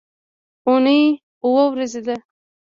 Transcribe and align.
اونۍ 0.67 1.01
اووه 1.43 1.65
ورځې 1.73 2.01
ده 2.07 2.15